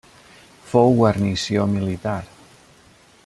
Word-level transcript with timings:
Fou 0.69 0.95
guarnició 0.99 1.67
militar. 1.75 2.17